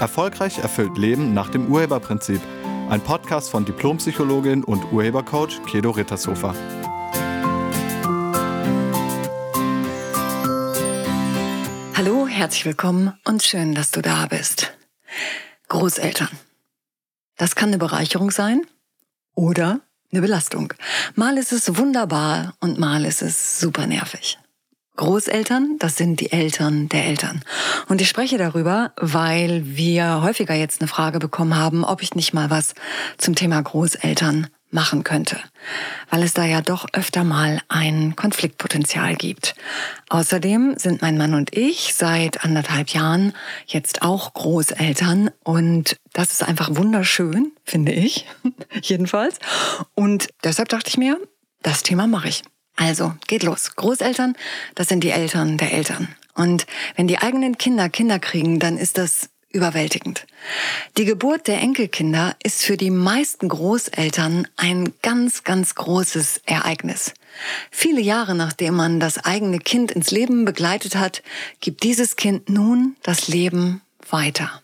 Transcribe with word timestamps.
Erfolgreich 0.00 0.58
erfüllt 0.58 0.96
Leben 0.96 1.34
nach 1.34 1.50
dem 1.50 1.70
Urheberprinzip. 1.70 2.40
Ein 2.88 3.02
Podcast 3.02 3.50
von 3.50 3.66
Diplompsychologin 3.66 4.64
und 4.64 4.90
Urhebercoach 4.92 5.62
Kedo 5.66 5.90
Rittershofer. 5.90 6.54
Hallo, 11.94 12.26
herzlich 12.26 12.64
willkommen 12.64 13.12
und 13.24 13.42
schön, 13.42 13.74
dass 13.74 13.90
du 13.90 14.00
da 14.00 14.26
bist. 14.26 14.72
Großeltern. 15.68 16.30
Das 17.36 17.54
kann 17.54 17.68
eine 17.68 17.78
Bereicherung 17.78 18.30
sein 18.30 18.62
oder 19.34 19.80
eine 20.10 20.22
Belastung. 20.22 20.72
Mal 21.14 21.36
ist 21.36 21.52
es 21.52 21.76
wunderbar 21.76 22.54
und 22.60 22.78
mal 22.78 23.04
ist 23.04 23.20
es 23.20 23.60
super 23.60 23.86
nervig. 23.86 24.38
Großeltern, 25.00 25.76
das 25.78 25.96
sind 25.96 26.20
die 26.20 26.30
Eltern 26.30 26.90
der 26.90 27.06
Eltern. 27.06 27.40
Und 27.88 28.02
ich 28.02 28.08
spreche 28.10 28.36
darüber, 28.36 28.92
weil 28.98 29.62
wir 29.64 30.20
häufiger 30.20 30.52
jetzt 30.52 30.82
eine 30.82 30.88
Frage 30.88 31.18
bekommen 31.18 31.56
haben, 31.56 31.84
ob 31.84 32.02
ich 32.02 32.14
nicht 32.14 32.34
mal 32.34 32.50
was 32.50 32.74
zum 33.16 33.34
Thema 33.34 33.62
Großeltern 33.62 34.48
machen 34.70 35.02
könnte, 35.02 35.38
weil 36.10 36.22
es 36.22 36.34
da 36.34 36.44
ja 36.44 36.60
doch 36.60 36.86
öfter 36.92 37.24
mal 37.24 37.62
ein 37.68 38.14
Konfliktpotenzial 38.14 39.16
gibt. 39.16 39.54
Außerdem 40.10 40.74
sind 40.76 41.00
mein 41.00 41.16
Mann 41.16 41.32
und 41.32 41.56
ich 41.56 41.94
seit 41.94 42.44
anderthalb 42.44 42.90
Jahren 42.90 43.32
jetzt 43.66 44.02
auch 44.02 44.34
Großeltern 44.34 45.30
und 45.42 45.96
das 46.12 46.30
ist 46.30 46.42
einfach 46.42 46.76
wunderschön, 46.76 47.52
finde 47.64 47.92
ich, 47.92 48.26
jedenfalls. 48.82 49.38
Und 49.94 50.28
deshalb 50.44 50.68
dachte 50.68 50.90
ich 50.90 50.98
mir, 50.98 51.18
das 51.62 51.82
Thema 51.82 52.06
mache 52.06 52.28
ich. 52.28 52.42
Also, 52.80 53.12
geht 53.26 53.42
los. 53.42 53.76
Großeltern, 53.76 54.34
das 54.74 54.88
sind 54.88 55.04
die 55.04 55.10
Eltern 55.10 55.58
der 55.58 55.74
Eltern. 55.74 56.08
Und 56.34 56.66
wenn 56.96 57.08
die 57.08 57.18
eigenen 57.18 57.58
Kinder 57.58 57.90
Kinder 57.90 58.18
kriegen, 58.18 58.58
dann 58.58 58.78
ist 58.78 58.96
das 58.96 59.28
überwältigend. 59.50 60.26
Die 60.96 61.04
Geburt 61.04 61.46
der 61.46 61.60
Enkelkinder 61.60 62.36
ist 62.42 62.62
für 62.62 62.78
die 62.78 62.88
meisten 62.90 63.50
Großeltern 63.50 64.48
ein 64.56 64.94
ganz, 65.02 65.44
ganz 65.44 65.74
großes 65.74 66.40
Ereignis. 66.46 67.12
Viele 67.70 68.00
Jahre 68.00 68.34
nachdem 68.34 68.76
man 68.76 68.98
das 68.98 69.18
eigene 69.18 69.58
Kind 69.58 69.92
ins 69.92 70.10
Leben 70.10 70.46
begleitet 70.46 70.96
hat, 70.96 71.22
gibt 71.60 71.82
dieses 71.82 72.16
Kind 72.16 72.48
nun 72.48 72.96
das 73.02 73.28
Leben 73.28 73.82
weiter. 74.08 74.62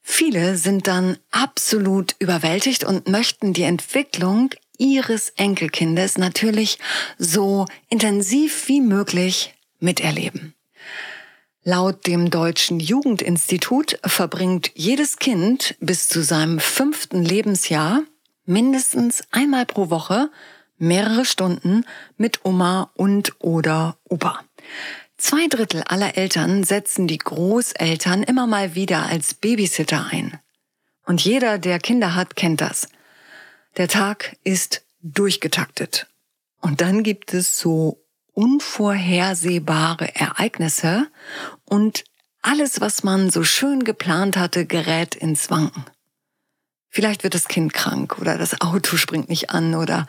Viele 0.00 0.56
sind 0.56 0.86
dann 0.86 1.18
absolut 1.32 2.14
überwältigt 2.20 2.84
und 2.84 3.08
möchten 3.08 3.52
die 3.52 3.62
Entwicklung 3.62 4.50
ihres 4.82 5.30
Enkelkindes 5.36 6.18
natürlich 6.18 6.78
so 7.16 7.66
intensiv 7.88 8.66
wie 8.66 8.80
möglich 8.80 9.54
miterleben. 9.78 10.54
Laut 11.62 12.08
dem 12.08 12.30
Deutschen 12.30 12.80
Jugendinstitut 12.80 14.00
verbringt 14.04 14.72
jedes 14.74 15.18
Kind 15.18 15.76
bis 15.78 16.08
zu 16.08 16.22
seinem 16.22 16.58
fünften 16.58 17.24
Lebensjahr 17.24 18.02
mindestens 18.44 19.22
einmal 19.30 19.66
pro 19.66 19.88
Woche 19.88 20.30
mehrere 20.78 21.24
Stunden 21.24 21.84
mit 22.16 22.44
Oma 22.44 22.90
und 22.94 23.40
oder 23.40 23.96
Opa. 24.08 24.40
Zwei 25.16 25.46
Drittel 25.46 25.84
aller 25.86 26.16
Eltern 26.16 26.64
setzen 26.64 27.06
die 27.06 27.18
Großeltern 27.18 28.24
immer 28.24 28.48
mal 28.48 28.74
wieder 28.74 29.06
als 29.06 29.34
Babysitter 29.34 30.08
ein. 30.10 30.40
Und 31.06 31.24
jeder, 31.24 31.58
der 31.58 31.78
Kinder 31.78 32.16
hat, 32.16 32.34
kennt 32.34 32.60
das. 32.60 32.88
Der 33.76 33.88
Tag 33.88 34.36
ist 34.44 34.82
durchgetaktet. 35.02 36.06
Und 36.60 36.80
dann 36.80 37.02
gibt 37.02 37.34
es 37.34 37.58
so 37.58 38.04
unvorhersehbare 38.34 40.14
Ereignisse 40.14 41.08
und 41.64 42.04
alles, 42.42 42.80
was 42.80 43.02
man 43.02 43.30
so 43.30 43.44
schön 43.44 43.84
geplant 43.84 44.36
hatte, 44.36 44.66
gerät 44.66 45.14
ins 45.14 45.50
Wanken. 45.50 45.84
Vielleicht 46.90 47.24
wird 47.24 47.34
das 47.34 47.48
Kind 47.48 47.72
krank 47.72 48.18
oder 48.18 48.36
das 48.36 48.60
Auto 48.60 48.96
springt 48.96 49.30
nicht 49.30 49.50
an 49.50 49.74
oder 49.74 50.06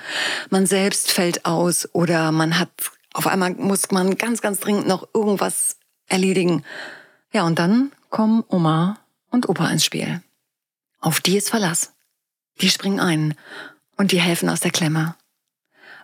man 0.49 0.65
selbst 0.65 1.11
fällt 1.11 1.45
aus 1.45 1.87
oder 1.93 2.31
man 2.31 2.59
hat, 2.59 2.69
auf 3.13 3.27
einmal 3.27 3.51
muss 3.51 3.91
man 3.91 4.17
ganz, 4.17 4.41
ganz 4.41 4.59
dringend 4.59 4.87
noch 4.87 5.07
irgendwas 5.13 5.77
erledigen. 6.07 6.65
Ja, 7.31 7.43
und 7.43 7.57
dann 7.57 7.91
kommen 8.09 8.43
Oma 8.49 8.99
und 9.29 9.47
Opa 9.47 9.69
ins 9.69 9.85
Spiel. 9.85 10.21
Auf 10.99 11.21
die 11.21 11.37
ist 11.37 11.49
Verlass. 11.49 11.93
Die 12.61 12.69
springen 12.69 12.99
ein 12.99 13.35
und 13.97 14.11
die 14.11 14.21
helfen 14.21 14.49
aus 14.49 14.59
der 14.59 14.71
Klemme. 14.71 15.15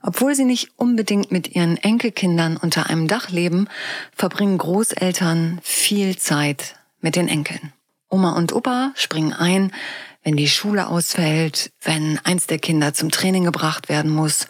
Obwohl 0.01 0.33
sie 0.33 0.45
nicht 0.45 0.71
unbedingt 0.77 1.31
mit 1.31 1.55
ihren 1.55 1.77
Enkelkindern 1.77 2.57
unter 2.57 2.89
einem 2.89 3.07
Dach 3.07 3.29
leben, 3.29 3.67
verbringen 4.15 4.57
Großeltern 4.57 5.59
viel 5.61 6.17
Zeit 6.17 6.75
mit 7.01 7.15
den 7.15 7.27
Enkeln. 7.27 7.73
Oma 8.09 8.33
und 8.33 8.53
Opa 8.53 8.91
springen 8.95 9.33
ein, 9.33 9.73
wenn 10.23 10.35
die 10.35 10.47
Schule 10.47 10.87
ausfällt, 10.87 11.71
wenn 11.81 12.19
eins 12.23 12.47
der 12.47 12.59
Kinder 12.59 12.93
zum 12.93 13.11
Training 13.11 13.45
gebracht 13.45 13.89
werden 13.89 14.11
muss 14.11 14.47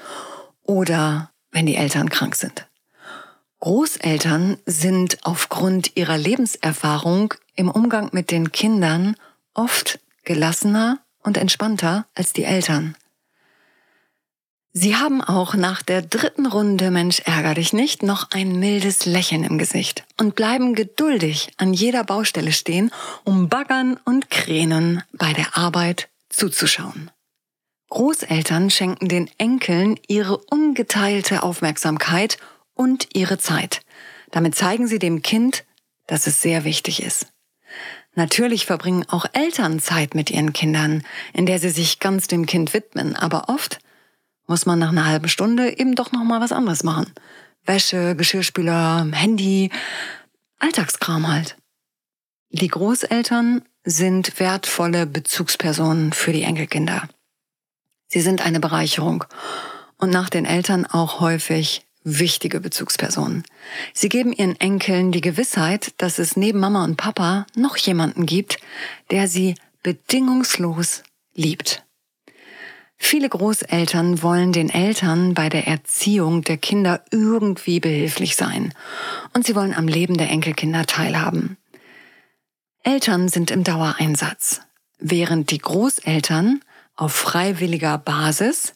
oder 0.64 1.32
wenn 1.52 1.66
die 1.66 1.76
Eltern 1.76 2.10
krank 2.10 2.36
sind. 2.36 2.68
Großeltern 3.60 4.58
sind 4.66 5.18
aufgrund 5.24 5.98
ihrer 5.98 6.18
Lebenserfahrung 6.18 7.34
im 7.56 7.70
Umgang 7.70 8.10
mit 8.14 8.32
den 8.32 8.52
Kindern 8.52 9.16
oft 9.54 10.00
gelassener 10.24 11.00
und 11.30 11.38
entspannter 11.38 12.08
als 12.16 12.34
die 12.34 12.44
Eltern. 12.44 12.96
Sie 14.74 14.96
haben 14.96 15.22
auch 15.22 15.54
nach 15.54 15.84
der 15.84 16.02
dritten 16.02 16.48
Runde 16.48 16.90
Mensch 16.90 17.20
ärger 17.20 17.54
dich 17.54 17.72
nicht 17.72 18.02
noch 18.02 18.32
ein 18.32 18.58
mildes 18.58 19.06
Lächeln 19.06 19.44
im 19.44 19.60
Gesicht 19.60 20.06
und 20.20 20.34
bleiben 20.36 20.74
geduldig 20.74 21.52
an 21.58 21.72
jeder 21.72 22.04
Baustelle 22.04 22.52
stehen, 22.52 22.92
um 23.26 23.48
Baggern 23.48 24.00
und 24.06 24.32
Kränen 24.32 25.04
bei 25.14 25.34
der 25.34 25.56
Arbeit 25.56 26.10
zuzuschauen. 26.30 27.12
Großeltern 27.90 28.72
schenken 28.72 29.08
den 29.08 29.30
Enkeln 29.38 30.00
ihre 30.08 30.38
ungeteilte 30.38 31.44
Aufmerksamkeit 31.44 32.40
und 32.74 33.08
ihre 33.14 33.38
Zeit. 33.38 33.82
Damit 34.32 34.56
zeigen 34.56 34.88
sie 34.88 34.98
dem 34.98 35.22
Kind, 35.22 35.64
dass 36.08 36.26
es 36.26 36.42
sehr 36.42 36.64
wichtig 36.64 37.04
ist. 37.04 37.28
Natürlich 38.16 38.66
verbringen 38.66 39.06
auch 39.08 39.26
Eltern 39.34 39.80
Zeit 39.80 40.16
mit 40.16 40.32
ihren 40.32 40.54
Kindern, 40.54 41.04
in 41.34 41.46
der 41.46 41.60
sie 41.60 41.70
sich 41.70 42.00
ganz 42.00 42.28
dem 42.28 42.46
Kind 42.46 42.74
widmen, 42.74 43.16
aber 43.16 43.50
oft 43.50 43.80
muss 44.48 44.66
man 44.66 44.80
nach 44.80 44.90
einer 44.90 45.06
halben 45.06 45.30
Stunde 45.30 45.78
eben 45.78 45.96
doch 45.96 46.12
noch 46.12 46.24
mal 46.24 46.42
was 46.42 46.52
anderes 46.52 46.84
machen. 46.84 47.14
Wäsche, 47.66 48.16
Geschirrspüler, 48.16 49.08
Handy, 49.12 49.70
Alltagskram 50.58 51.28
halt. 51.28 51.56
Die 52.50 52.68
Großeltern 52.68 53.62
sind 53.84 54.40
wertvolle 54.40 55.06
Bezugspersonen 55.06 56.14
für 56.14 56.34
die 56.34 56.44
Enkelkinder. 56.44 57.08
Sie 58.08 58.22
sind 58.22 58.44
eine 58.44 58.60
Bereicherung 58.60 59.24
und 59.98 60.10
nach 60.10 60.30
den 60.30 60.46
Eltern 60.46 60.88
auch 60.88 61.20
häufig 61.20 61.86
wichtige 62.04 62.60
Bezugspersonen. 62.60 63.44
Sie 63.94 64.10
geben 64.10 64.34
ihren 64.34 64.60
Enkeln 64.60 65.12
die 65.12 65.22
Gewissheit, 65.22 65.94
dass 65.98 66.20
es 66.20 66.36
neben 66.36 66.60
Mama 66.60 66.84
und 66.84 66.98
Papa 66.98 67.46
noch 67.56 67.78
jemanden 67.78 68.26
gibt, 68.26 68.58
der 69.12 69.28
sie 69.28 69.56
bedingungslos 69.84 71.04
liebt. 71.34 71.84
Viele 73.02 73.30
Großeltern 73.30 74.22
wollen 74.22 74.52
den 74.52 74.70
Eltern 74.70 75.34
bei 75.34 75.48
der 75.48 75.68
Erziehung 75.68 76.44
der 76.44 76.58
Kinder 76.58 77.04
irgendwie 77.12 77.80
behilflich 77.80 78.36
sein 78.36 78.74
und 79.34 79.46
sie 79.46 79.56
wollen 79.56 79.74
am 79.74 79.88
Leben 79.88 80.18
der 80.18 80.30
Enkelkinder 80.30 80.86
teilhaben. 80.86 81.58
Eltern 82.84 83.30
sind 83.30 83.52
im 83.52 83.64
Dauereinsatz, 83.64 84.62
während 85.00 85.52
die 85.52 85.60
Großeltern 85.60 86.62
auf 86.96 87.14
freiwilliger 87.14 87.98
Basis 87.98 88.74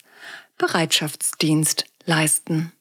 Bereitschaftsdienst 0.56 1.84
leisten. 2.06 2.72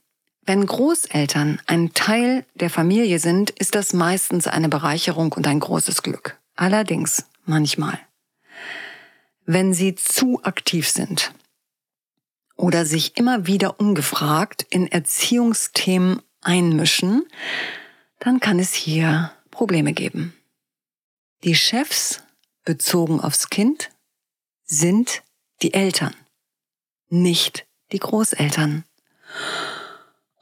Wenn 0.45 0.65
Großeltern 0.65 1.61
ein 1.67 1.93
Teil 1.93 2.45
der 2.55 2.69
Familie 2.69 3.19
sind, 3.19 3.49
ist 3.51 3.75
das 3.75 3.93
meistens 3.93 4.47
eine 4.47 4.69
Bereicherung 4.69 5.31
und 5.33 5.47
ein 5.47 5.59
großes 5.59 6.03
Glück. 6.03 6.37
Allerdings 6.55 7.25
manchmal 7.45 7.99
wenn 9.45 9.73
sie 9.73 9.95
zu 9.95 10.41
aktiv 10.43 10.89
sind 10.89 11.33
oder 12.55 12.85
sich 12.85 13.17
immer 13.17 13.47
wieder 13.47 13.79
ungefragt 13.79 14.65
in 14.69 14.87
Erziehungsthemen 14.87 16.21
einmischen, 16.41 17.25
dann 18.19 18.39
kann 18.39 18.59
es 18.59 18.73
hier 18.73 19.31
Probleme 19.51 19.93
geben. 19.93 20.33
Die 21.43 21.55
Chefs 21.55 22.23
bezogen 22.63 23.19
aufs 23.19 23.49
Kind 23.49 23.89
sind 24.63 25.23
die 25.61 25.73
Eltern, 25.73 26.15
nicht 27.09 27.65
die 27.91 27.99
Großeltern. 27.99 28.85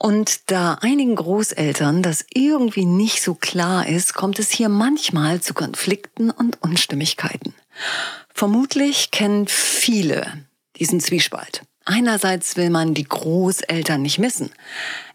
Und 0.03 0.49
da 0.49 0.79
einigen 0.81 1.15
Großeltern 1.15 2.01
das 2.01 2.25
irgendwie 2.33 2.85
nicht 2.85 3.21
so 3.21 3.35
klar 3.35 3.87
ist, 3.87 4.15
kommt 4.15 4.39
es 4.39 4.49
hier 4.49 4.67
manchmal 4.67 5.41
zu 5.41 5.53
Konflikten 5.53 6.31
und 6.31 6.59
Unstimmigkeiten. 6.63 7.53
Vermutlich 8.33 9.11
kennen 9.11 9.47
viele 9.47 10.25
diesen 10.77 11.01
Zwiespalt. 11.01 11.61
Einerseits 11.85 12.57
will 12.57 12.71
man 12.71 12.95
die 12.95 13.03
Großeltern 13.03 14.01
nicht 14.01 14.17
missen. 14.17 14.49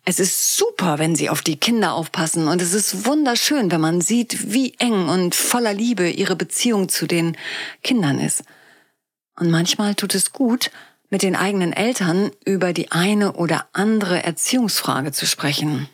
Es 0.04 0.20
ist 0.20 0.56
super, 0.56 1.00
wenn 1.00 1.16
sie 1.16 1.30
auf 1.30 1.42
die 1.42 1.56
Kinder 1.56 1.94
aufpassen 1.94 2.46
und 2.46 2.62
es 2.62 2.72
ist 2.72 3.06
wunderschön, 3.06 3.72
wenn 3.72 3.80
man 3.80 4.00
sieht, 4.00 4.52
wie 4.52 4.74
eng 4.78 5.08
und 5.08 5.34
voller 5.34 5.74
Liebe 5.74 6.08
ihre 6.08 6.36
Beziehung 6.36 6.88
zu 6.88 7.08
den 7.08 7.36
Kindern 7.82 8.20
ist. 8.20 8.44
Und 9.34 9.50
manchmal 9.50 9.96
tut 9.96 10.14
es 10.14 10.32
gut, 10.32 10.70
mit 11.10 11.22
den 11.22 11.36
eigenen 11.36 11.72
Eltern 11.72 12.30
über 12.44 12.72
die 12.72 12.90
eine 12.92 13.32
oder 13.32 13.66
andere 13.72 14.22
Erziehungsfrage 14.22 15.12
zu 15.12 15.26
sprechen. 15.26 15.88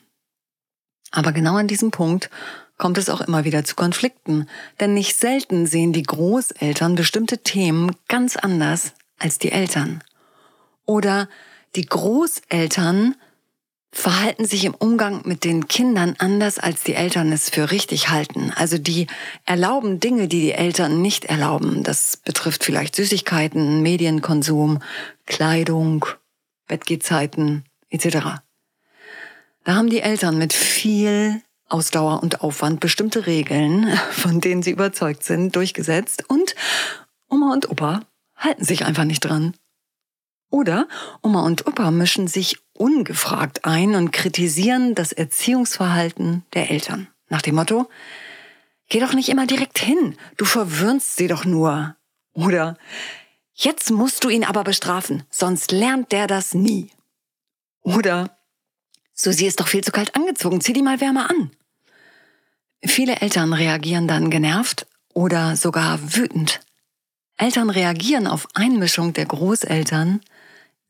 Aber 1.11 1.33
genau 1.33 1.57
an 1.57 1.69
diesem 1.69 1.91
Punkt 1.91 2.31
kommt 2.79 2.99
es 2.99 3.11
auch 3.11 3.21
immer 3.21 3.45
wieder 3.45 3.65
zu 3.65 3.77
Konflikten, 3.77 4.49
denn 4.81 4.95
nicht 4.95 5.17
selten 5.17 5.67
sehen 5.67 5.93
die 5.93 6.03
Großeltern 6.03 6.95
bestimmte 6.95 7.39
Themen 7.39 7.95
ganz 8.09 8.37
anders 8.37 8.95
als 9.19 9.39
die 9.39 9.53
Eltern. 9.53 10.03
Oder 10.85 11.29
die 11.77 11.87
Großeltern 11.87 13.15
verhalten 13.93 14.47
sich 14.47 14.65
im 14.65 14.75
Umgang 14.75 15.21
mit 15.25 15.45
den 15.45 15.69
Kindern 15.69 16.17
anders, 16.19 16.59
als 16.59 16.83
die 16.83 16.95
Eltern 16.95 17.31
es 17.31 17.51
für 17.51 17.71
richtig 17.71 18.09
halten. 18.09 18.51
Also 18.57 18.79
die 18.79 19.07
erlauben 19.45 20.01
Dinge, 20.01 20.29
die 20.29 20.41
die 20.41 20.53
Eltern 20.53 21.03
nicht 21.03 21.27
erlauben. 21.27 21.83
Das 21.83 22.17
betrifft 22.17 22.65
vielleicht 22.65 22.97
Süßigkeiten, 22.97 23.83
Medienkonsum, 23.83 24.79
Kleidung, 25.27 26.07
Bettgehzeiten 26.67 27.65
etc. 27.91 28.41
Da 29.65 29.75
haben 29.75 29.91
die 29.91 30.01
Eltern 30.01 30.39
mit 30.39 30.55
viel 30.55 31.43
Ausdauer 31.69 32.23
und 32.23 32.41
Aufwand 32.41 32.81
bestimmte 32.81 33.27
Regeln, 33.27 33.89
von 34.11 34.41
denen 34.41 34.63
sie 34.63 34.71
überzeugt 34.71 35.23
sind, 35.23 35.55
durchgesetzt 35.55 36.25
und 36.29 36.55
Oma 37.29 37.53
und 37.53 37.71
Opa 37.71 38.01
halten 38.37 38.65
sich 38.65 38.85
einfach 38.85 39.05
nicht 39.05 39.21
dran. 39.21 39.55
Oder 40.53 40.87
Oma 41.23 41.41
und 41.45 41.67
Opa 41.67 41.91
mischen 41.91 42.29
sich 42.29 42.59
ungefragt 42.75 43.65
ein 43.65 43.95
und 43.95 44.13
kritisieren 44.13 44.95
das 44.95 45.13
Erziehungsverhalten 45.13 46.45
der 46.53 46.71
Eltern. 46.71 47.09
Nach 47.31 47.41
dem 47.41 47.55
Motto, 47.55 47.89
geh 48.91 49.01
doch 49.01 49.15
nicht 49.15 49.31
immer 49.31 49.47
direkt 49.47 49.79
hin, 49.79 50.15
du 50.37 50.45
verwöhnst 50.45 51.17
sie 51.17 51.27
doch 51.27 51.47
nur. 51.47 51.97
Oder, 52.35 52.77
jetzt 53.55 53.91
musst 53.91 54.25
du 54.25 54.29
ihn 54.29 54.45
aber 54.45 54.63
bestrafen, 54.63 55.23
sonst 55.31 55.73
lernt 55.73 56.13
der 56.13 56.27
das 56.27 56.53
nie. 56.53 56.91
Oder, 57.81 58.37
so 59.15 59.33
sie 59.33 59.47
ist 59.47 59.59
doch 59.59 59.69
viel 59.69 59.83
zu 59.83 59.91
kalt 59.91 60.15
angezogen, 60.15 60.61
zieh 60.61 60.75
die 60.75 60.83
mal 60.83 61.01
wärmer 61.01 61.31
an. 61.31 61.51
Viele 62.85 63.17
Eltern 63.23 63.55
reagieren 63.55 64.07
dann 64.07 64.29
genervt 64.29 64.87
oder 65.15 65.57
sogar 65.57 66.15
wütend. 66.15 66.61
Eltern 67.39 67.71
reagieren 67.71 68.27
auf 68.27 68.47
Einmischung 68.53 69.15
der 69.15 69.25
Großeltern 69.25 70.21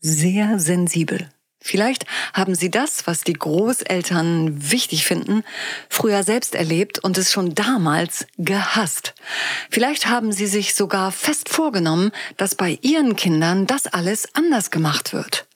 sehr 0.02 0.58
sensibel. 0.58 1.28
Vielleicht 1.64 2.06
haben 2.34 2.56
Sie 2.56 2.70
das, 2.70 3.06
was 3.06 3.22
die 3.22 3.34
Großeltern 3.34 4.72
wichtig 4.72 5.06
finden, 5.06 5.44
früher 5.88 6.24
selbst 6.24 6.56
erlebt 6.56 6.98
und 6.98 7.16
es 7.16 7.30
schon 7.30 7.54
damals 7.54 8.26
gehasst. 8.36 9.14
Vielleicht 9.70 10.08
haben 10.08 10.32
Sie 10.32 10.48
sich 10.48 10.74
sogar 10.74 11.12
fest 11.12 11.48
vorgenommen, 11.48 12.10
dass 12.36 12.56
bei 12.56 12.78
Ihren 12.82 13.14
Kindern 13.14 13.68
das 13.68 13.86
alles 13.86 14.34
anders 14.34 14.72
gemacht 14.72 15.12
wird. 15.12 15.46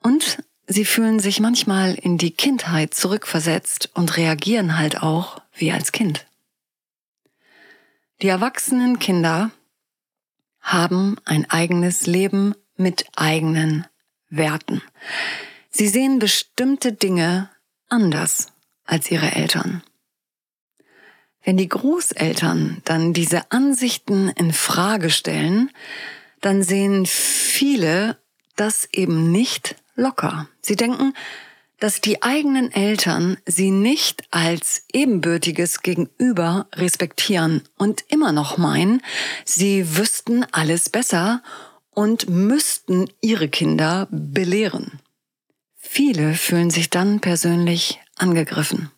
Und 0.00 0.38
Sie 0.68 0.84
fühlen 0.84 1.18
sich 1.18 1.40
manchmal 1.40 1.94
in 1.94 2.16
die 2.16 2.30
Kindheit 2.30 2.94
zurückversetzt 2.94 3.90
und 3.94 4.16
reagieren 4.16 4.78
halt 4.78 5.02
auch 5.02 5.42
wie 5.52 5.72
als 5.72 5.90
Kind. 5.90 6.24
Die 8.22 8.28
erwachsenen 8.28 9.00
Kinder 9.00 9.50
haben 10.60 11.16
ein 11.24 11.50
eigenes 11.50 12.06
Leben 12.06 12.54
mit 12.82 13.06
eigenen 13.16 13.86
Werten. 14.28 14.82
Sie 15.70 15.88
sehen 15.88 16.18
bestimmte 16.18 16.92
Dinge 16.92 17.50
anders 17.88 18.48
als 18.84 19.10
ihre 19.10 19.32
Eltern. 19.32 19.82
Wenn 21.44 21.56
die 21.56 21.68
Großeltern 21.68 22.82
dann 22.84 23.12
diese 23.12 23.50
Ansichten 23.50 24.28
in 24.28 24.52
Frage 24.52 25.10
stellen, 25.10 25.70
dann 26.40 26.62
sehen 26.62 27.06
viele 27.06 28.18
das 28.56 28.88
eben 28.92 29.32
nicht 29.32 29.76
locker. 29.94 30.48
Sie 30.60 30.76
denken, 30.76 31.14
dass 31.80 32.00
die 32.00 32.22
eigenen 32.22 32.70
Eltern 32.70 33.38
sie 33.44 33.72
nicht 33.72 34.22
als 34.30 34.84
ebenbürtiges 34.92 35.82
Gegenüber 35.82 36.68
respektieren 36.74 37.62
und 37.76 38.04
immer 38.08 38.30
noch 38.30 38.56
meinen, 38.56 39.02
sie 39.44 39.96
wüssten 39.96 40.46
alles 40.52 40.90
besser 40.90 41.42
und 41.94 42.28
müssten 42.28 43.08
ihre 43.20 43.48
Kinder 43.48 44.08
belehren. 44.10 45.00
Viele 45.76 46.34
fühlen 46.34 46.70
sich 46.70 46.90
dann 46.90 47.20
persönlich 47.20 48.00
angegriffen. 48.16 48.90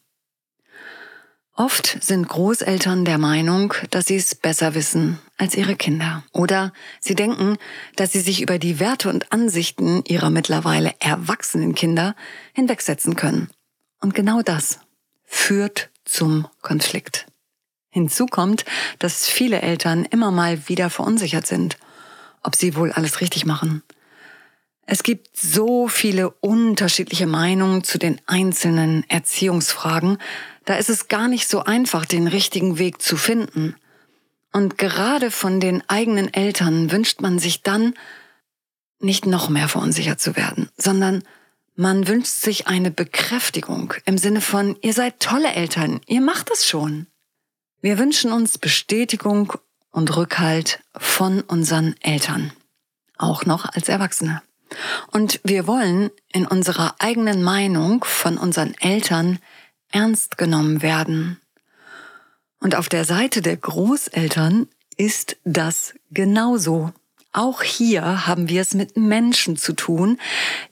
Oft 1.56 1.98
sind 2.00 2.28
Großeltern 2.28 3.04
der 3.04 3.18
Meinung, 3.18 3.74
dass 3.90 4.06
sie 4.06 4.16
es 4.16 4.34
besser 4.34 4.74
wissen 4.74 5.20
als 5.38 5.54
ihre 5.54 5.76
Kinder. 5.76 6.24
Oder 6.32 6.72
sie 7.00 7.14
denken, 7.14 7.58
dass 7.94 8.10
sie 8.10 8.20
sich 8.20 8.42
über 8.42 8.58
die 8.58 8.80
Werte 8.80 9.08
und 9.08 9.32
Ansichten 9.32 10.02
ihrer 10.04 10.30
mittlerweile 10.30 10.94
erwachsenen 10.98 11.76
Kinder 11.76 12.16
hinwegsetzen 12.54 13.14
können. 13.14 13.50
Und 14.00 14.16
genau 14.16 14.42
das 14.42 14.80
führt 15.24 15.90
zum 16.04 16.48
Konflikt. 16.60 17.26
Hinzu 17.88 18.26
kommt, 18.26 18.64
dass 18.98 19.28
viele 19.28 19.62
Eltern 19.62 20.04
immer 20.04 20.32
mal 20.32 20.68
wieder 20.68 20.90
verunsichert 20.90 21.46
sind 21.46 21.76
ob 22.44 22.54
sie 22.54 22.76
wohl 22.76 22.92
alles 22.92 23.20
richtig 23.20 23.44
machen. 23.44 23.82
Es 24.86 25.02
gibt 25.02 25.36
so 25.36 25.88
viele 25.88 26.30
unterschiedliche 26.30 27.26
Meinungen 27.26 27.84
zu 27.84 27.98
den 27.98 28.20
einzelnen 28.26 29.04
Erziehungsfragen, 29.08 30.18
da 30.66 30.76
ist 30.76 30.90
es 30.90 31.08
gar 31.08 31.28
nicht 31.28 31.48
so 31.48 31.64
einfach, 31.64 32.04
den 32.04 32.26
richtigen 32.26 32.78
Weg 32.78 33.02
zu 33.02 33.16
finden. 33.16 33.74
Und 34.52 34.78
gerade 34.78 35.30
von 35.30 35.58
den 35.58 35.82
eigenen 35.88 36.32
Eltern 36.32 36.90
wünscht 36.92 37.20
man 37.20 37.38
sich 37.38 37.62
dann, 37.62 37.94
nicht 39.00 39.26
noch 39.26 39.48
mehr 39.48 39.68
verunsichert 39.68 40.20
zu 40.20 40.36
werden, 40.36 40.70
sondern 40.78 41.24
man 41.76 42.06
wünscht 42.06 42.32
sich 42.32 42.68
eine 42.68 42.90
Bekräftigung 42.90 43.94
im 44.06 44.16
Sinne 44.16 44.40
von, 44.40 44.76
ihr 44.80 44.92
seid 44.92 45.20
tolle 45.20 45.52
Eltern, 45.52 46.00
ihr 46.06 46.20
macht 46.20 46.50
es 46.52 46.66
schon. 46.66 47.08
Wir 47.80 47.98
wünschen 47.98 48.32
uns 48.32 48.56
Bestätigung 48.56 49.54
und 49.94 50.14
Rückhalt 50.16 50.80
von 50.96 51.40
unseren 51.40 51.94
Eltern, 52.00 52.52
auch 53.16 53.46
noch 53.46 53.64
als 53.64 53.88
Erwachsene. 53.88 54.42
Und 55.12 55.40
wir 55.44 55.68
wollen 55.68 56.10
in 56.32 56.46
unserer 56.46 56.96
eigenen 56.98 57.44
Meinung 57.44 58.04
von 58.04 58.36
unseren 58.36 58.74
Eltern 58.80 59.38
ernst 59.92 60.36
genommen 60.36 60.82
werden. 60.82 61.40
Und 62.58 62.74
auf 62.74 62.88
der 62.88 63.04
Seite 63.04 63.40
der 63.40 63.56
Großeltern 63.56 64.66
ist 64.96 65.36
das 65.44 65.94
genauso. 66.10 66.92
Auch 67.32 67.62
hier 67.62 68.26
haben 68.26 68.48
wir 68.48 68.62
es 68.62 68.74
mit 68.74 68.96
Menschen 68.96 69.56
zu 69.56 69.74
tun, 69.74 70.18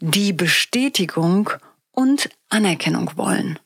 die 0.01 0.33
Bestätigung 0.33 1.51
und 1.93 2.29
Anerkennung 2.49 3.13
wollen. 3.17 3.59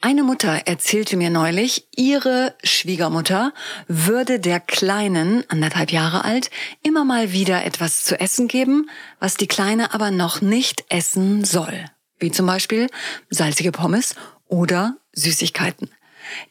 Eine 0.00 0.22
Mutter 0.22 0.62
erzählte 0.66 1.16
mir 1.16 1.30
neulich, 1.30 1.88
ihre 1.96 2.54
Schwiegermutter 2.62 3.52
würde 3.88 4.38
der 4.38 4.60
Kleinen, 4.60 5.42
anderthalb 5.48 5.90
Jahre 5.90 6.24
alt, 6.24 6.50
immer 6.82 7.04
mal 7.04 7.32
wieder 7.32 7.64
etwas 7.64 8.02
zu 8.02 8.20
essen 8.20 8.46
geben, 8.46 8.90
was 9.20 9.36
die 9.36 9.48
Kleine 9.48 9.94
aber 9.94 10.10
noch 10.10 10.42
nicht 10.42 10.84
essen 10.90 11.44
soll. 11.44 11.86
Wie 12.18 12.30
zum 12.30 12.46
Beispiel 12.46 12.88
salzige 13.30 13.72
Pommes 13.72 14.14
oder 14.46 14.96
Süßigkeiten. 15.12 15.90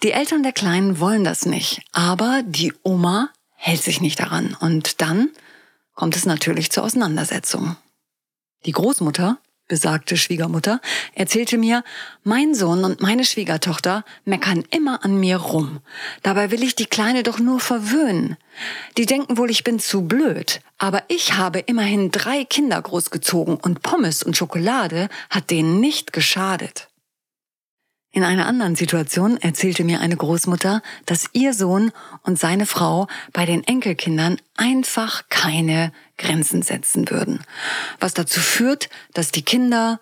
Die 0.03 0.11
Eltern 0.11 0.43
der 0.43 0.53
Kleinen 0.53 0.99
wollen 0.99 1.23
das 1.23 1.45
nicht, 1.45 1.81
aber 1.91 2.41
die 2.45 2.73
Oma 2.83 3.29
hält 3.53 3.83
sich 3.83 4.01
nicht 4.01 4.19
daran 4.19 4.55
und 4.59 5.01
dann 5.01 5.29
kommt 5.93 6.15
es 6.15 6.25
natürlich 6.25 6.71
zur 6.71 6.83
Auseinandersetzung. 6.83 7.77
Die 8.65 8.71
Großmutter 8.71 9.37
besagte 9.67 10.17
Schwiegermutter, 10.17 10.79
erzählte 11.13 11.57
mir, 11.57 11.83
mein 12.23 12.53
Sohn 12.53 12.83
und 12.83 13.01
meine 13.01 13.25
Schwiegertochter 13.25 14.03
meckern 14.23 14.63
immer 14.71 15.03
an 15.03 15.19
mir 15.19 15.37
rum. 15.37 15.79
Dabei 16.23 16.51
will 16.51 16.63
ich 16.63 16.75
die 16.75 16.85
Kleine 16.85 17.23
doch 17.23 17.39
nur 17.39 17.59
verwöhnen. 17.59 18.37
Die 18.97 19.05
denken 19.05 19.37
wohl, 19.37 19.49
ich 19.49 19.63
bin 19.63 19.79
zu 19.79 20.03
blöd. 20.03 20.61
Aber 20.77 21.03
ich 21.07 21.33
habe 21.33 21.59
immerhin 21.59 22.11
drei 22.11 22.43
Kinder 22.43 22.81
großgezogen 22.81 23.55
und 23.55 23.81
Pommes 23.81 24.23
und 24.23 24.37
Schokolade 24.37 25.09
hat 25.29 25.49
denen 25.49 25.79
nicht 25.79 26.13
geschadet. 26.13 26.87
In 28.15 28.23
einer 28.23 28.45
anderen 28.45 28.77
Situation 28.77 29.35
erzählte 29.35 29.83
mir 29.83 29.99
eine 29.99 30.15
Großmutter, 30.15 30.81
dass 31.05 31.29
ihr 31.33 31.53
Sohn 31.53 31.91
und 32.23 32.39
seine 32.39 32.65
Frau 32.65 33.09
bei 33.33 33.45
den 33.45 33.61
Enkelkindern 33.65 34.37
einfach 34.55 35.23
keine 35.27 35.91
Grenzen 36.17 36.61
setzen 36.61 37.09
würden. 37.09 37.41
Was 37.99 38.13
dazu 38.13 38.39
führt, 38.39 38.89
dass 39.13 39.31
die 39.31 39.41
Kinder 39.41 39.99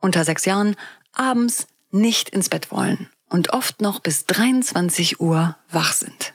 unter 0.00 0.24
sechs 0.24 0.46
Jahren 0.46 0.74
abends 1.12 1.66
nicht 1.90 2.30
ins 2.30 2.48
Bett 2.48 2.70
wollen 2.70 3.10
und 3.28 3.52
oft 3.52 3.82
noch 3.82 4.00
bis 4.00 4.24
23 4.24 5.20
Uhr 5.20 5.54
wach 5.68 5.92
sind. 5.92 6.32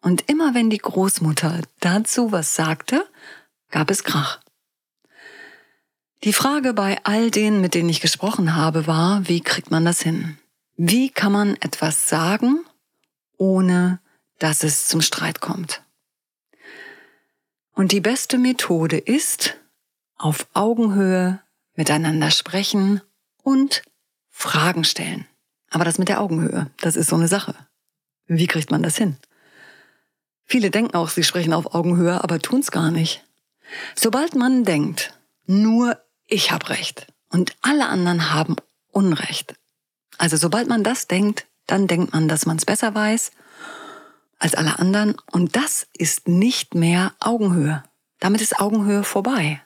Und 0.00 0.24
immer 0.26 0.54
wenn 0.54 0.70
die 0.70 0.78
Großmutter 0.78 1.60
dazu 1.80 2.32
was 2.32 2.54
sagte, 2.54 3.06
gab 3.70 3.90
es 3.90 4.04
Krach. 4.04 4.40
Die 6.24 6.32
Frage 6.32 6.72
bei 6.72 6.96
all 7.04 7.30
denen, 7.30 7.60
mit 7.60 7.74
denen 7.74 7.90
ich 7.90 8.00
gesprochen 8.00 8.56
habe, 8.56 8.86
war, 8.86 9.28
wie 9.28 9.42
kriegt 9.42 9.70
man 9.70 9.84
das 9.84 10.00
hin? 10.00 10.38
Wie 10.76 11.08
kann 11.08 11.32
man 11.32 11.56
etwas 11.56 12.08
sagen, 12.08 12.64
ohne 13.38 14.00
dass 14.38 14.62
es 14.62 14.88
zum 14.88 15.00
Streit 15.00 15.40
kommt? 15.40 15.82
Und 17.72 17.92
die 17.92 18.00
beste 18.00 18.38
Methode 18.38 18.98
ist, 18.98 19.56
auf 20.16 20.46
Augenhöhe 20.54 21.40
miteinander 21.74 22.30
sprechen 22.30 23.00
und 23.42 23.82
Fragen 24.30 24.84
stellen. 24.84 25.26
Aber 25.70 25.84
das 25.84 25.98
mit 25.98 26.08
der 26.08 26.20
Augenhöhe, 26.20 26.70
das 26.80 26.96
ist 26.96 27.08
so 27.08 27.16
eine 27.16 27.28
Sache. 27.28 27.54
Wie 28.26 28.46
kriegt 28.46 28.70
man 28.70 28.82
das 28.82 28.96
hin? 28.96 29.16
Viele 30.44 30.70
denken 30.70 30.94
auch, 30.94 31.08
sie 31.08 31.24
sprechen 31.24 31.52
auf 31.52 31.74
Augenhöhe, 31.74 32.22
aber 32.22 32.38
tun's 32.38 32.70
gar 32.70 32.90
nicht. 32.90 33.24
Sobald 33.94 34.34
man 34.34 34.64
denkt, 34.64 35.18
nur 35.46 35.98
ich 36.26 36.50
habe 36.50 36.68
Recht 36.68 37.06
und 37.30 37.56
alle 37.62 37.88
anderen 37.88 38.32
haben 38.32 38.56
Unrecht. 38.90 39.54
Also 40.18 40.36
sobald 40.36 40.68
man 40.68 40.82
das 40.84 41.06
denkt, 41.06 41.46
dann 41.66 41.86
denkt 41.86 42.12
man, 42.12 42.28
dass 42.28 42.46
man 42.46 42.56
es 42.56 42.64
besser 42.64 42.94
weiß 42.94 43.32
als 44.38 44.54
alle 44.54 44.78
anderen 44.78 45.16
und 45.32 45.56
das 45.56 45.86
ist 45.96 46.28
nicht 46.28 46.74
mehr 46.74 47.14
Augenhöhe. 47.20 47.82
Damit 48.20 48.40
ist 48.40 48.60
Augenhöhe 48.60 49.02
vorbei. 49.02 49.62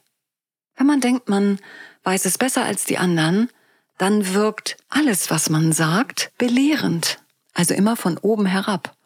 Wenn 0.76 0.86
man 0.86 1.00
denkt, 1.00 1.28
man 1.28 1.58
weiß 2.04 2.24
es 2.24 2.38
besser 2.38 2.64
als 2.64 2.84
die 2.84 2.98
anderen, 2.98 3.50
dann 3.98 4.32
wirkt 4.32 4.76
alles, 4.88 5.30
was 5.30 5.50
man 5.50 5.72
sagt, 5.72 6.32
belehrend. 6.38 7.18
Also 7.52 7.74
immer 7.74 7.96
von 7.96 8.16
oben 8.16 8.46
herab. 8.46 8.96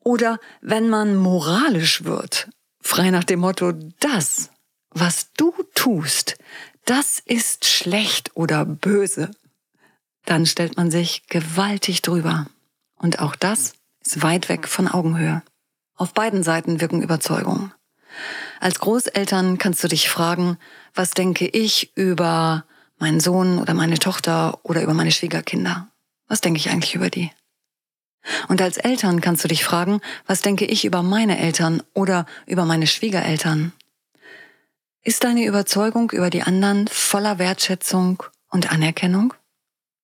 Oder 0.00 0.38
wenn 0.60 0.88
man 0.88 1.16
moralisch 1.16 2.04
wird, 2.04 2.50
frei 2.80 3.10
nach 3.10 3.24
dem 3.24 3.40
Motto, 3.40 3.72
das, 4.00 4.50
was 4.90 5.32
du 5.36 5.54
tust, 5.74 6.36
das 6.84 7.20
ist 7.24 7.64
schlecht 7.64 8.32
oder 8.34 8.64
böse, 8.64 9.30
dann 10.24 10.46
stellt 10.46 10.76
man 10.76 10.90
sich 10.90 11.26
gewaltig 11.28 12.02
drüber. 12.02 12.46
Und 12.96 13.18
auch 13.20 13.36
das 13.36 13.74
ist 14.04 14.22
weit 14.22 14.48
weg 14.48 14.68
von 14.68 14.88
Augenhöhe. 14.88 15.42
Auf 15.96 16.14
beiden 16.14 16.42
Seiten 16.42 16.80
wirken 16.80 17.02
Überzeugungen. 17.02 17.72
Als 18.60 18.80
Großeltern 18.80 19.58
kannst 19.58 19.82
du 19.84 19.88
dich 19.88 20.08
fragen, 20.08 20.58
was 20.94 21.12
denke 21.12 21.46
ich 21.46 21.96
über 21.96 22.64
meinen 22.98 23.20
Sohn 23.20 23.58
oder 23.58 23.74
meine 23.74 23.98
Tochter 23.98 24.58
oder 24.62 24.82
über 24.82 24.94
meine 24.94 25.12
Schwiegerkinder? 25.12 25.88
Was 26.28 26.40
denke 26.40 26.58
ich 26.58 26.70
eigentlich 26.70 26.94
über 26.94 27.10
die? 27.10 27.30
Und 28.48 28.60
als 28.60 28.76
Eltern 28.76 29.20
kannst 29.20 29.44
du 29.44 29.48
dich 29.48 29.64
fragen, 29.64 30.00
was 30.26 30.42
denke 30.42 30.66
ich 30.66 30.84
über 30.84 31.02
meine 31.02 31.38
Eltern 31.38 31.82
oder 31.94 32.26
über 32.46 32.66
meine 32.66 32.86
Schwiegereltern? 32.86 33.72
Ist 35.02 35.24
deine 35.24 35.46
Überzeugung 35.46 36.10
über 36.10 36.28
die 36.28 36.42
anderen 36.42 36.86
voller 36.88 37.38
Wertschätzung 37.38 38.22
und 38.50 38.70
Anerkennung? 38.70 39.32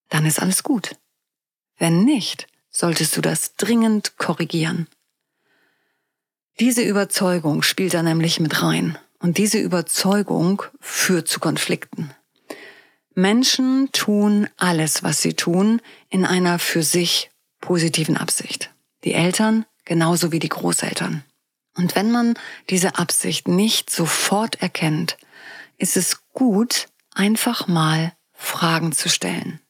Dann 0.08 0.26
ist 0.26 0.40
alles 0.40 0.62
gut. 0.62 0.96
Wenn 1.78 2.04
nicht, 2.04 2.46
solltest 2.70 3.16
du 3.16 3.20
das 3.20 3.56
dringend 3.56 4.16
korrigieren. 4.16 4.86
Diese 6.58 6.82
Überzeugung 6.82 7.62
spielt 7.62 7.94
da 7.94 8.02
nämlich 8.02 8.40
mit 8.40 8.62
rein 8.62 8.98
und 9.18 9.38
diese 9.38 9.58
Überzeugung 9.58 10.62
führt 10.80 11.28
zu 11.28 11.40
Konflikten. 11.40 12.10
Menschen 13.14 13.90
tun 13.92 14.48
alles, 14.56 15.02
was 15.02 15.22
sie 15.22 15.34
tun, 15.34 15.80
in 16.08 16.24
einer 16.24 16.58
für 16.58 16.82
sich 16.82 17.30
positiven 17.60 18.16
Absicht. 18.16 18.70
Die 19.04 19.14
Eltern 19.14 19.64
genauso 19.84 20.32
wie 20.32 20.38
die 20.38 20.50
Großeltern. 20.50 21.24
Und 21.74 21.94
wenn 21.94 22.10
man 22.10 22.34
diese 22.70 22.98
Absicht 22.98 23.48
nicht 23.48 23.90
sofort 23.90 24.60
erkennt, 24.62 25.16
ist 25.78 25.96
es 25.96 26.22
gut, 26.32 26.88
einfach 27.14 27.68
mal 27.68 28.12
Fragen 28.32 28.92
zu 28.92 29.08
stellen. 29.08 29.60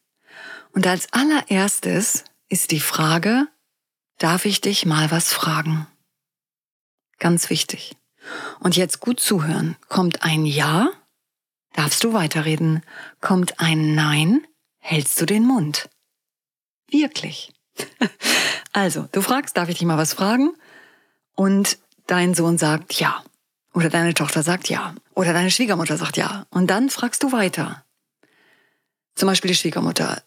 Und 0.76 0.86
als 0.86 1.10
allererstes 1.14 2.24
ist 2.50 2.70
die 2.70 2.80
Frage, 2.80 3.48
darf 4.18 4.44
ich 4.44 4.60
dich 4.60 4.84
mal 4.84 5.10
was 5.10 5.32
fragen? 5.32 5.86
Ganz 7.18 7.48
wichtig. 7.48 7.96
Und 8.60 8.76
jetzt 8.76 9.00
gut 9.00 9.18
zuhören. 9.18 9.78
Kommt 9.88 10.22
ein 10.22 10.44
Ja? 10.44 10.90
Darfst 11.72 12.04
du 12.04 12.12
weiterreden? 12.12 12.82
Kommt 13.22 13.58
ein 13.58 13.94
Nein? 13.94 14.46
Hältst 14.76 15.18
du 15.18 15.24
den 15.24 15.46
Mund? 15.46 15.88
Wirklich. 16.90 17.54
also, 18.74 19.08
du 19.12 19.22
fragst, 19.22 19.56
darf 19.56 19.70
ich 19.70 19.78
dich 19.78 19.86
mal 19.86 19.96
was 19.96 20.12
fragen? 20.12 20.54
Und 21.34 21.78
dein 22.06 22.34
Sohn 22.34 22.58
sagt 22.58 23.00
ja. 23.00 23.24
Oder 23.72 23.88
deine 23.88 24.12
Tochter 24.12 24.42
sagt 24.42 24.68
ja. 24.68 24.94
Oder 25.14 25.32
deine 25.32 25.50
Schwiegermutter 25.50 25.96
sagt 25.96 26.18
ja. 26.18 26.44
Und 26.50 26.66
dann 26.66 26.90
fragst 26.90 27.22
du 27.22 27.32
weiter. 27.32 27.82
Zum 29.14 29.26
Beispiel 29.26 29.52
die 29.52 29.56
Schwiegermutter. 29.56 30.22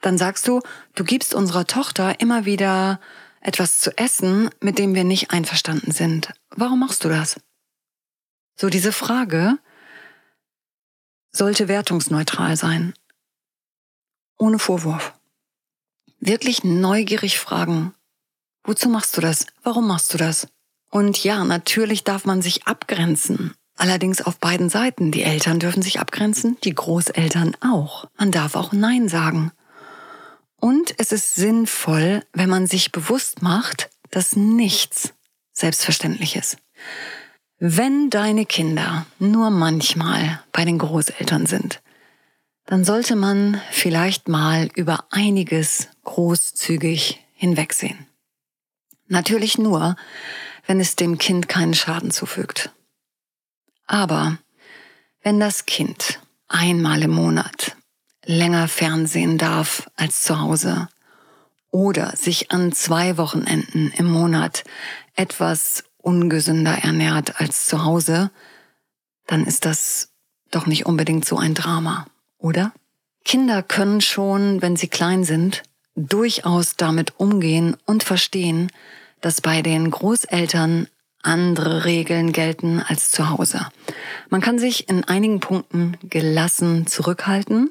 Dann 0.00 0.18
sagst 0.18 0.48
du, 0.48 0.60
du 0.94 1.04
gibst 1.04 1.34
unserer 1.34 1.66
Tochter 1.66 2.20
immer 2.20 2.44
wieder 2.44 3.00
etwas 3.40 3.80
zu 3.80 3.96
essen, 3.96 4.50
mit 4.60 4.78
dem 4.78 4.94
wir 4.94 5.04
nicht 5.04 5.30
einverstanden 5.30 5.92
sind. 5.92 6.32
Warum 6.50 6.80
machst 6.80 7.04
du 7.04 7.08
das? 7.08 7.40
So 8.56 8.68
diese 8.68 8.92
Frage 8.92 9.58
sollte 11.32 11.68
wertungsneutral 11.68 12.56
sein. 12.56 12.92
Ohne 14.38 14.58
Vorwurf. 14.58 15.14
Wirklich 16.18 16.64
neugierig 16.64 17.38
fragen. 17.38 17.94
Wozu 18.64 18.88
machst 18.88 19.16
du 19.16 19.20
das? 19.20 19.46
Warum 19.62 19.86
machst 19.86 20.12
du 20.12 20.18
das? 20.18 20.48
Und 20.90 21.22
ja, 21.24 21.44
natürlich 21.44 22.04
darf 22.04 22.24
man 22.24 22.42
sich 22.42 22.66
abgrenzen. 22.66 23.54
Allerdings 23.76 24.20
auf 24.20 24.38
beiden 24.38 24.68
Seiten. 24.68 25.12
Die 25.12 25.22
Eltern 25.22 25.58
dürfen 25.58 25.82
sich 25.82 26.00
abgrenzen, 26.00 26.58
die 26.64 26.74
Großeltern 26.74 27.56
auch. 27.62 28.06
Man 28.18 28.30
darf 28.30 28.54
auch 28.54 28.72
Nein 28.72 29.08
sagen. 29.08 29.52
Und 30.60 30.94
es 30.98 31.10
ist 31.10 31.34
sinnvoll, 31.34 32.22
wenn 32.32 32.50
man 32.50 32.66
sich 32.66 32.92
bewusst 32.92 33.42
macht, 33.42 33.90
dass 34.10 34.36
nichts 34.36 35.14
selbstverständlich 35.52 36.36
ist. 36.36 36.58
Wenn 37.58 38.10
deine 38.10 38.46
Kinder 38.46 39.06
nur 39.18 39.50
manchmal 39.50 40.42
bei 40.52 40.64
den 40.64 40.78
Großeltern 40.78 41.46
sind, 41.46 41.82
dann 42.66 42.84
sollte 42.84 43.16
man 43.16 43.60
vielleicht 43.70 44.28
mal 44.28 44.70
über 44.74 45.06
einiges 45.10 45.88
großzügig 46.04 47.20
hinwegsehen. 47.34 48.06
Natürlich 49.08 49.58
nur, 49.58 49.96
wenn 50.66 50.78
es 50.78 50.94
dem 50.94 51.18
Kind 51.18 51.48
keinen 51.48 51.74
Schaden 51.74 52.10
zufügt. 52.10 52.70
Aber 53.86 54.38
wenn 55.22 55.40
das 55.40 55.66
Kind 55.66 56.20
einmal 56.48 57.02
im 57.02 57.10
Monat 57.10 57.76
länger 58.24 58.68
fernsehen 58.68 59.38
darf 59.38 59.88
als 59.96 60.22
zu 60.22 60.40
Hause 60.40 60.88
oder 61.70 62.16
sich 62.16 62.50
an 62.50 62.72
zwei 62.72 63.16
Wochenenden 63.16 63.92
im 63.96 64.06
Monat 64.06 64.64
etwas 65.14 65.84
ungesünder 65.98 66.78
ernährt 66.82 67.40
als 67.40 67.66
zu 67.66 67.84
Hause, 67.84 68.30
dann 69.26 69.44
ist 69.44 69.64
das 69.64 70.10
doch 70.50 70.66
nicht 70.66 70.86
unbedingt 70.86 71.24
so 71.24 71.38
ein 71.38 71.54
Drama, 71.54 72.06
oder? 72.38 72.72
Kinder 73.24 73.62
können 73.62 74.00
schon, 74.00 74.62
wenn 74.62 74.76
sie 74.76 74.88
klein 74.88 75.24
sind, 75.24 75.62
durchaus 75.94 76.76
damit 76.76 77.20
umgehen 77.20 77.76
und 77.84 78.02
verstehen, 78.02 78.72
dass 79.20 79.40
bei 79.40 79.62
den 79.62 79.90
Großeltern 79.90 80.88
andere 81.22 81.84
Regeln 81.84 82.32
gelten 82.32 82.80
als 82.80 83.10
zu 83.10 83.28
Hause. 83.28 83.66
Man 84.30 84.40
kann 84.40 84.58
sich 84.58 84.88
in 84.88 85.04
einigen 85.04 85.40
Punkten 85.40 85.98
gelassen 86.02 86.86
zurückhalten 86.86 87.70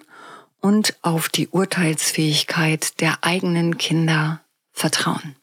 und 0.61 0.97
auf 1.01 1.29
die 1.29 1.47
Urteilsfähigkeit 1.47 2.99
der 3.01 3.19
eigenen 3.21 3.77
Kinder 3.77 4.41
vertrauen. 4.71 5.35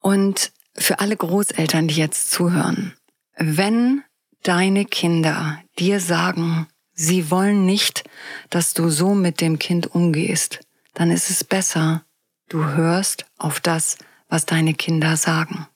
Und 0.00 0.52
für 0.76 1.00
alle 1.00 1.16
Großeltern, 1.16 1.88
die 1.88 1.96
jetzt 1.96 2.30
zuhören, 2.30 2.94
wenn 3.36 4.02
deine 4.42 4.84
Kinder 4.84 5.60
dir 5.78 6.00
sagen, 6.00 6.68
sie 6.92 7.30
wollen 7.30 7.66
nicht, 7.66 8.04
dass 8.50 8.74
du 8.74 8.88
so 8.88 9.14
mit 9.14 9.40
dem 9.40 9.58
Kind 9.58 9.94
umgehst, 9.94 10.60
dann 10.94 11.10
ist 11.10 11.30
es 11.30 11.44
besser, 11.44 12.04
du 12.48 12.64
hörst 12.64 13.26
auf 13.36 13.60
das, 13.60 13.98
was 14.28 14.46
deine 14.46 14.74
Kinder 14.74 15.16
sagen. 15.16 15.66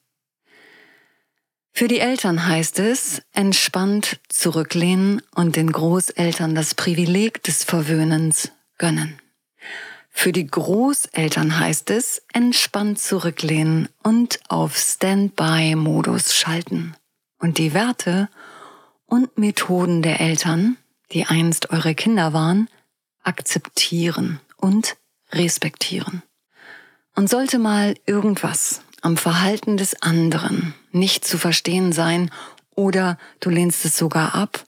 Für 1.83 1.89
die 1.89 1.99
Eltern 1.99 2.47
heißt 2.47 2.79
es, 2.79 3.23
entspannt 3.33 4.21
zurücklehnen 4.29 5.21
und 5.35 5.57
den 5.57 5.73
Großeltern 5.73 6.55
das 6.55 6.77
Privileg 6.77 7.43
des 7.43 7.65
Verwöhnens 7.65 8.53
gönnen. 8.79 9.21
Für 10.09 10.31
die 10.31 10.47
Großeltern 10.47 11.59
heißt 11.59 11.91
es, 11.91 12.23
entspannt 12.33 13.01
zurücklehnen 13.01 13.89
und 14.01 14.39
auf 14.49 14.79
Standby-Modus 14.79 16.37
schalten 16.37 16.95
und 17.41 17.59
die 17.59 17.75
Werte 17.75 18.29
und 19.07 19.37
Methoden 19.37 20.03
der 20.03 20.21
Eltern, 20.21 20.77
die 21.11 21.25
einst 21.25 21.71
eure 21.71 21.97
Kinder 21.97 22.33
waren, 22.33 22.69
akzeptieren 23.25 24.39
und 24.57 24.97
respektieren. 25.33 26.23
Und 27.17 27.29
sollte 27.29 27.59
mal 27.59 27.97
irgendwas 28.07 28.83
am 29.03 29.17
Verhalten 29.17 29.77
des 29.77 30.01
anderen 30.03 30.75
nicht 30.93 31.25
zu 31.25 31.37
verstehen 31.37 31.93
sein 31.93 32.31
oder 32.75 33.19
du 33.41 33.51
lehnst 33.51 33.85
es 33.85 33.99
sogar 33.99 34.35
ab, 34.35 34.65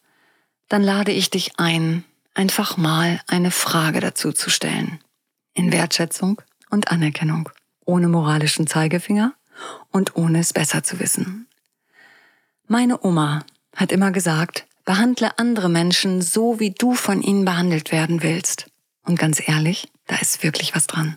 dann 0.68 0.82
lade 0.82 1.12
ich 1.12 1.30
dich 1.30 1.58
ein, 1.58 2.04
einfach 2.34 2.76
mal 2.76 3.20
eine 3.26 3.50
Frage 3.50 4.00
dazu 4.00 4.32
zu 4.32 4.50
stellen. 4.50 4.98
In 5.54 5.72
Wertschätzung 5.72 6.42
und 6.68 6.90
Anerkennung, 6.90 7.48
ohne 7.84 8.08
moralischen 8.08 8.66
Zeigefinger 8.66 9.34
und 9.90 10.16
ohne 10.16 10.40
es 10.40 10.52
besser 10.52 10.82
zu 10.82 10.98
wissen. 10.98 11.46
Meine 12.66 13.04
Oma 13.04 13.44
hat 13.76 13.92
immer 13.92 14.10
gesagt, 14.10 14.66
behandle 14.84 15.38
andere 15.38 15.68
Menschen 15.68 16.22
so, 16.22 16.58
wie 16.58 16.72
du 16.72 16.94
von 16.94 17.22
ihnen 17.22 17.44
behandelt 17.44 17.92
werden 17.92 18.22
willst. 18.22 18.66
Und 19.04 19.18
ganz 19.18 19.46
ehrlich, 19.46 19.88
da 20.06 20.16
ist 20.16 20.42
wirklich 20.42 20.74
was 20.74 20.86
dran. 20.86 21.16